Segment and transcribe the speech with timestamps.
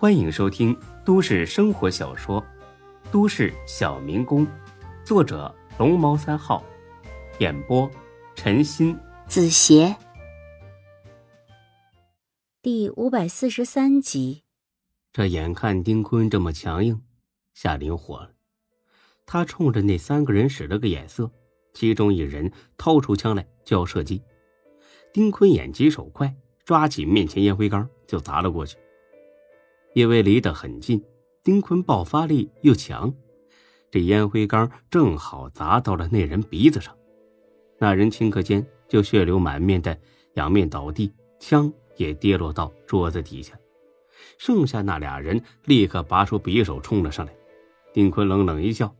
[0.00, 0.74] 欢迎收听
[1.04, 2.40] 都市生活小说
[3.12, 4.46] 《都市小民工》，
[5.04, 6.64] 作者龙猫三号，
[7.38, 7.86] 演播
[8.34, 9.94] 陈鑫、子邪，
[12.62, 14.42] 第五百四十三集。
[15.12, 17.02] 这眼看丁坤这么强硬，
[17.52, 18.30] 夏林火了，
[19.26, 21.30] 他冲着那三个人使了个眼色，
[21.74, 24.22] 其中一人掏出枪来就要射击。
[25.12, 28.78] 丁坤眼疾手快，抓起面前烟灰缸就砸了过去。
[29.94, 31.02] 因为离得很近，
[31.42, 33.12] 丁坤爆发力又强，
[33.90, 36.96] 这烟灰缸正好砸到了那人鼻子上，
[37.78, 39.98] 那人顷刻间就血流满面的
[40.34, 43.58] 仰面倒地，枪也跌落到桌子底下。
[44.38, 47.32] 剩下那俩人立刻拔出匕首冲了上来。
[47.92, 48.94] 丁坤冷冷一笑，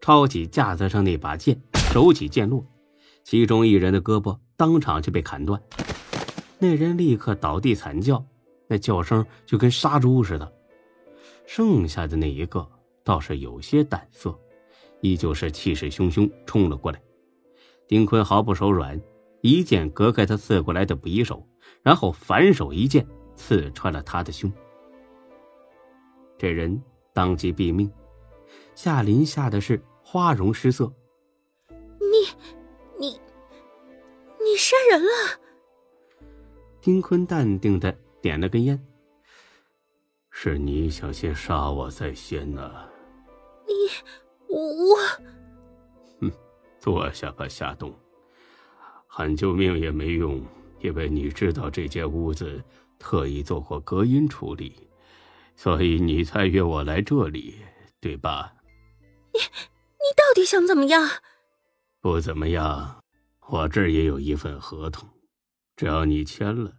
[0.00, 1.60] 抄起架子上那把剑，
[1.92, 2.64] 手起剑落，
[3.24, 5.60] 其中一人的胳膊当场就被砍断，
[6.58, 8.24] 那人立刻倒地惨叫。
[8.68, 10.52] 那叫声就跟杀猪似的，
[11.46, 12.68] 剩下的那一个
[13.02, 14.38] 倒是有些胆色，
[15.00, 17.02] 依旧是气势汹汹冲了过来。
[17.86, 19.00] 丁坤毫不手软，
[19.40, 21.48] 一剑隔开他刺过来的匕首，
[21.82, 24.52] 然后反手一剑刺穿了他的胸。
[26.36, 26.82] 这人
[27.14, 27.90] 当即毙命。
[28.74, 30.92] 夏林吓得是花容失色
[31.98, 32.28] ：“你，
[32.98, 33.20] 你，
[34.38, 35.40] 你杀人了！”
[36.80, 37.96] 丁坤淡定的。
[38.20, 38.80] 点了根烟。
[40.30, 42.88] 是你想先杀我在先呢？
[43.66, 44.96] 你我……
[46.20, 46.32] 哼，
[46.78, 47.92] 坐下吧，夏冬。
[49.06, 50.40] 喊救命也没用，
[50.80, 52.62] 因为你知道这间屋子
[52.98, 54.88] 特意做过隔音处理，
[55.56, 57.56] 所以你才约我来这里，
[58.00, 58.54] 对吧？
[59.32, 61.08] 你你到底想怎么样？
[62.00, 63.02] 不怎么样，
[63.48, 65.08] 我这儿也有一份合同，
[65.74, 66.72] 只要你签了。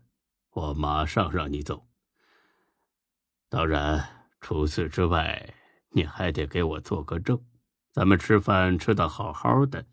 [0.52, 1.88] 我马上让你走。
[3.50, 5.54] 当然，除此之外，
[5.92, 7.40] 你还得给我做个证。
[7.92, 9.86] 咱们吃饭吃的好好的，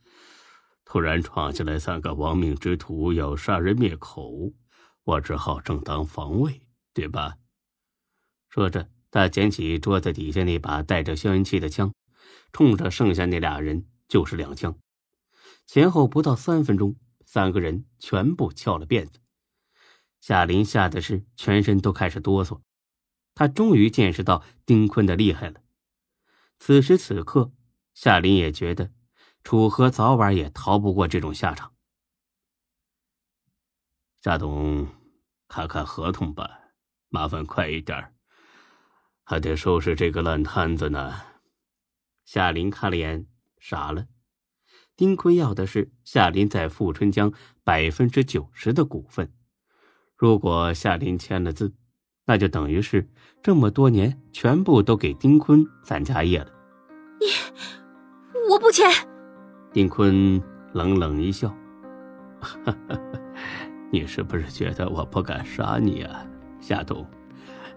[0.85, 4.53] 突然闯进来三个亡命之徒，要杀人灭口，
[5.05, 6.61] 我只好正当防卫，
[6.93, 7.37] 对吧？
[8.49, 11.93] 说着，他捡起桌子底下那把带着消音器的枪，
[12.53, 14.79] 冲着剩下那俩人就是两枪。
[15.67, 19.21] 前后不到三分钟，三个人全部翘了辫子。
[20.21, 22.61] 夏林吓得是全身都开始哆嗦，
[23.35, 25.63] 他终于见识到丁坤的厉害了。
[26.59, 27.53] 此时此刻，
[27.95, 28.93] 夏林也觉得
[29.45, 31.75] 楚河早晚也逃不过这种下场。
[34.23, 34.89] 夏董，
[35.47, 36.73] 看看合同吧，
[37.09, 38.13] 麻烦快一点
[39.23, 41.21] 还得收拾这个烂摊子呢。
[42.25, 43.29] 夏林看了眼，
[43.61, 44.09] 傻了。
[44.97, 47.33] 丁坤要的是夏林在富春江
[47.63, 49.33] 百分之九十的股份。
[50.17, 51.73] 如果夏林签了字，
[52.25, 53.07] 那就等于是
[53.43, 56.51] 这么多年全部都给丁坤攒家业了。
[57.21, 57.27] 你，
[58.51, 58.87] 我不签。
[59.73, 60.41] 丁坤
[60.73, 61.55] 冷冷一笑
[63.93, 66.27] ：“你是不是觉得我不敢杀你啊，
[66.61, 67.07] 夏冬？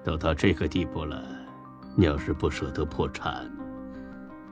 [0.02, 1.22] 都到这个地步了，
[1.98, 3.52] 你要是不舍得破产，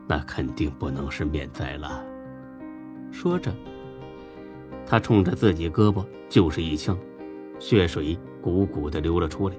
[0.06, 2.04] 那肯定不能是免灾了。”
[3.14, 3.56] 说着，
[4.86, 6.98] 他冲着自己胳膊就是一枪。
[7.60, 9.56] 血水鼓鼓的流了出来，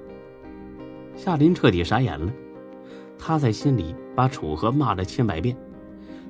[1.15, 2.31] 夏林彻底傻眼了。
[3.17, 5.55] 他在心里把楚河骂了千百遍，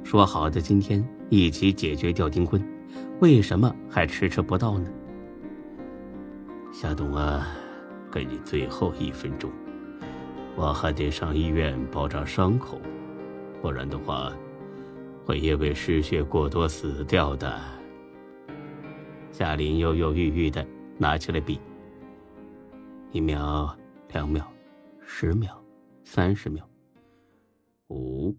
[0.04, 2.60] 说好的今天一起解决掉丁坤，
[3.20, 4.90] 为什么还迟迟不到呢？
[6.74, 7.48] 夏冬啊，
[8.12, 9.52] 给你最后一分钟，
[10.56, 12.82] 我还得上医院包扎伤口，
[13.62, 14.34] 不然的话，
[15.26, 17.56] 会因为失血过多死掉的。
[19.32, 20.66] 夏林犹犹豫豫的。
[21.02, 21.58] 拿起了笔，
[23.14, 23.74] 一秒、
[24.10, 24.54] 两秒、
[25.02, 25.64] 十秒、
[26.04, 26.70] 三十秒，
[27.88, 28.38] 五、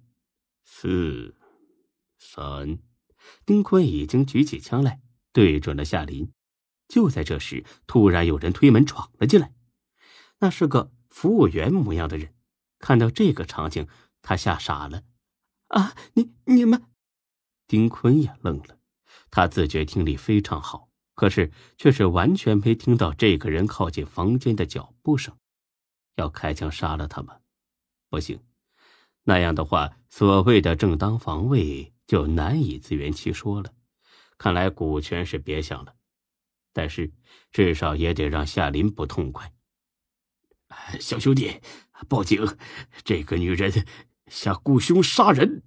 [0.62, 1.34] 四、
[2.18, 2.78] 三，
[3.46, 5.00] 丁坤已经举起枪来，
[5.32, 6.30] 对准了夏林。
[6.86, 9.54] 就在这时，突然有人推门闯了进来，
[10.40, 12.34] 那是个服务员模样的人。
[12.78, 13.88] 看到这个场景，
[14.20, 15.04] 他吓傻了。
[15.68, 16.84] 啊，你、你们！
[17.66, 18.78] 丁坤也愣了，
[19.30, 20.89] 他自觉听力非常好。
[21.20, 25.36] 可是，却是完全没听到这个人靠近房间的脚步声。
[26.14, 27.36] 要开枪杀了他吗？
[28.08, 28.42] 不行，
[29.24, 33.70] 那样的话，所谓的正当防卫就难以自圆其说了。
[34.38, 35.94] 看来股权是别想了。
[36.72, 37.12] 但是，
[37.52, 39.52] 至少也得让夏林不痛快。
[40.98, 41.60] 小兄弟，
[42.08, 42.56] 报警！
[43.04, 43.86] 这个女人
[44.28, 45.64] 想雇凶杀人。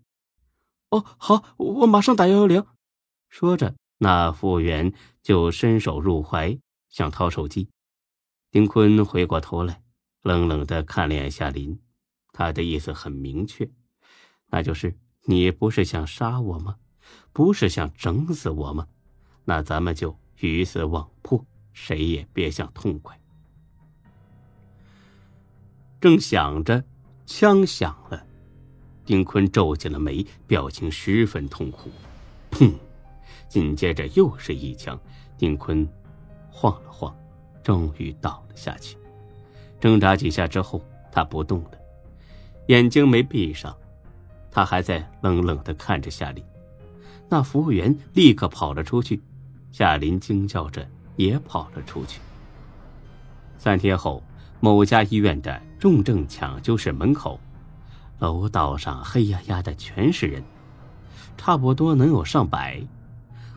[0.90, 2.66] 哦，好，我马上打幺幺零。
[3.30, 3.76] 说着。
[4.04, 4.92] 那服务员
[5.22, 6.60] 就伸手入怀，
[6.90, 7.70] 想掏手机。
[8.52, 9.82] 丁坤回过头来，
[10.24, 11.80] 冷冷的看了眼夏林，
[12.34, 13.72] 他的意思很明确，
[14.48, 16.76] 那就是你不是想杀我吗？
[17.32, 18.90] 不是想整死我吗？
[19.46, 23.18] 那咱们就鱼死网破，谁也别想痛快。
[26.02, 26.84] 正想着，
[27.26, 28.28] 枪响了，
[29.06, 31.90] 丁坤皱紧了眉，表情十分痛苦。
[32.52, 32.74] 砰！
[33.48, 35.00] 紧接着又是一枪，
[35.38, 35.88] 丁坤
[36.50, 37.16] 晃了晃，
[37.62, 38.98] 终于倒了下去。
[39.80, 40.82] 挣扎几下之后，
[41.12, 41.72] 他不动了，
[42.68, 43.76] 眼睛没闭上，
[44.50, 46.44] 他还在冷冷的看着夏林。
[47.30, 49.22] 那服务员立刻跑了出去，
[49.72, 52.20] 夏林惊叫着也跑了出去。
[53.58, 54.24] 三天后，
[54.60, 57.40] 某家医院的重症抢救室门口，
[58.20, 60.44] 楼道上黑压压的全是人，
[61.38, 62.82] 差不多能有上百。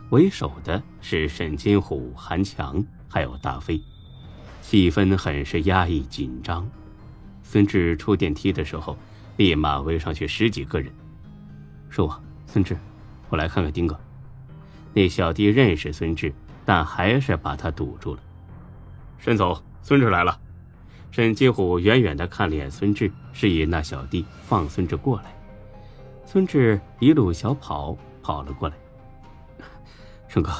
[0.09, 3.81] 为首的是沈金虎、韩强，还有大飞，
[4.61, 6.65] 气氛很是压抑紧张。
[7.43, 8.97] 孙志出电梯的时候，
[9.35, 10.89] 立马围上去十几个人。
[11.89, 12.77] 是我，孙志。
[13.29, 13.99] 我来看看丁哥。
[14.93, 16.33] 那小弟认识孙志，
[16.63, 18.21] 但还是把他堵住了。
[19.17, 20.39] 沈总，孙志来了。
[21.11, 25.35] 沈金虎远远的看了眼孙志，示意那小弟放孙志过来。
[26.25, 28.75] 孙志一路小跑跑了过来。
[30.37, 30.51] 丁哥，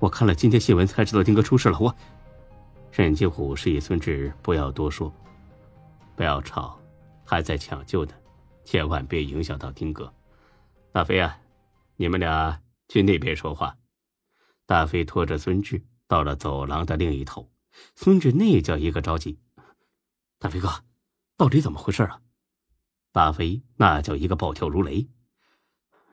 [0.00, 1.78] 我看了今天新闻才知道丁哥出事了。
[1.78, 1.94] 我……
[2.90, 5.14] 沈金虎示意孙志不要多说，
[6.16, 6.76] 不要吵，
[7.24, 8.12] 还在抢救呢，
[8.64, 10.12] 千万别影响到丁哥。
[10.90, 11.38] 大飞啊！
[11.94, 13.76] 你们俩去那边说话。
[14.66, 17.48] 大飞拖着孙志到了走廊的另一头，
[17.94, 19.38] 孙志那叫一个着急。
[20.40, 20.68] 大飞哥，
[21.36, 22.20] 到底怎么回事啊？
[23.12, 25.08] 大飞那叫一个暴跳如雷。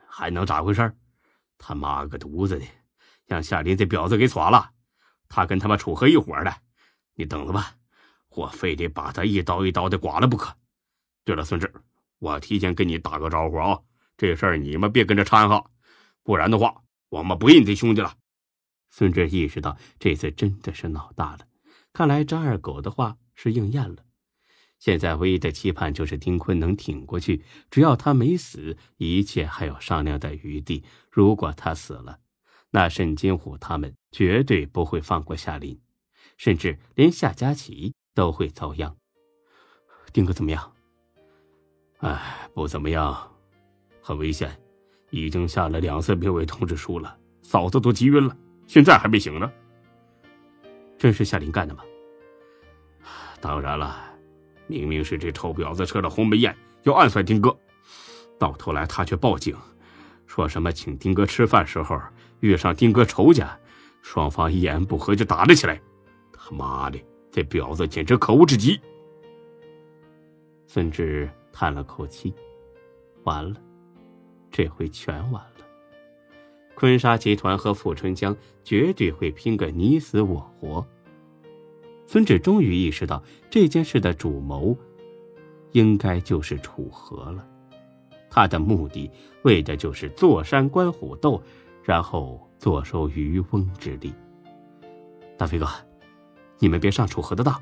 [0.07, 0.95] 还能咋回事？
[1.57, 2.65] 他妈个犊子的，
[3.31, 4.72] 让夏林这婊子给耍了。
[5.30, 6.54] 他跟他妈楚河一伙的，
[7.16, 7.75] 你等着吧，
[8.28, 10.54] 我非得把他一刀一刀的剐了不可。
[11.24, 11.74] 对了，孙志，
[12.19, 13.80] 我提前跟你打个招呼啊。
[14.18, 15.66] 这事儿你们别跟着掺和，
[16.24, 18.13] 不然的话，我们不认这兄弟了。
[18.89, 21.48] 孙志意识到这次真的是闹大了，
[21.94, 24.04] 看来张二狗的话是应验了。
[24.77, 30.84] 现在唯一的期盼就是丁坤能挺过去，只要他没死，一切还有商量的余地。
[31.10, 32.19] 如果他死了，
[32.72, 35.80] 那沈金虎他们绝对不会放过夏林，
[36.38, 38.96] 甚至连夏佳琪都会遭殃。
[40.14, 40.74] 丁哥怎么样？
[42.00, 43.30] 哎，不怎么样。
[44.02, 44.60] 很危险，
[45.12, 48.36] 已经下了两次病危通知书了，嫂子都急晕了，
[48.66, 49.52] 现在还没醒呢。
[50.98, 51.84] 真是夏林干的吗？
[53.40, 54.16] 当然了，
[54.68, 57.56] 明明是这臭婊子吃了鸿门宴，要暗算丁哥，
[58.40, 59.56] 到头来他却报警，
[60.26, 62.00] 说什么请丁哥吃饭时候
[62.42, 63.58] 遇上丁哥仇家，
[64.02, 65.82] 双方一言不合就打了起来。
[66.34, 67.00] 他妈的，
[67.32, 68.80] 这婊子简直可恶至极！
[70.68, 72.34] 孙志叹了口气，
[73.24, 73.60] 完了。
[74.50, 75.66] 这回全完了，
[76.76, 80.86] 坤沙集团和富春江绝对会拼个你死我活。
[82.06, 84.76] 孙志终于意识到这件事的主谋，
[85.72, 87.48] 应该就是楚河了。
[88.30, 89.10] 他的目的
[89.44, 91.42] 为的就是坐山观虎斗，
[91.83, 94.13] 然后坐收渔翁之利。
[95.38, 95.68] 大飞哥，
[96.60, 97.60] 你们别上楚河的当，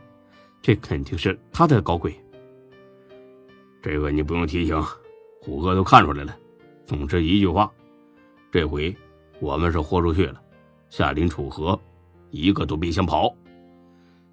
[0.61, 2.13] 这肯定是他的搞鬼。
[3.81, 4.81] 这个你不用提醒，
[5.41, 6.37] 虎哥都看出来了。
[6.85, 7.71] 总之一句话，
[8.51, 8.93] 这回
[9.39, 10.41] 我们是豁出去了。
[10.89, 11.79] 夏林、楚河，
[12.31, 13.33] 一个都别想跑。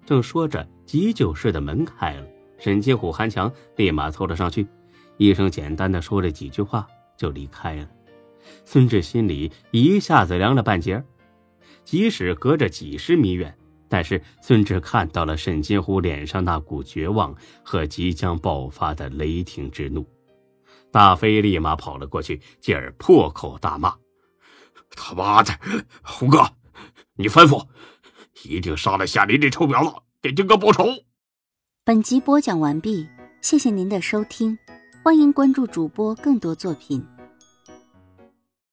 [0.05, 4.67] 正说着，急救室的门开了，沈金虎、韩强立马凑了上去。
[5.17, 6.85] 医生简单的说了几句话，
[7.15, 7.87] 就离开了。
[8.65, 11.03] 孙志心里一下子凉了半截。
[11.83, 20.05] 即使隔着几十米远，但是孙志看到了沈金虎脸上那股绝望和即将爆发的雷霆之怒。
[20.91, 23.93] 大飞立马跑了过去，继而破口大骂
[24.91, 25.53] ：“他妈的，
[26.01, 26.45] 胡哥，
[27.15, 27.65] 你吩咐，
[28.43, 30.85] 一定杀了夏林这臭婊子，给丁哥报仇！”
[31.85, 33.07] 本集播讲完毕，
[33.41, 34.57] 谢谢您的收听，
[35.03, 37.05] 欢迎关注主播更多作品。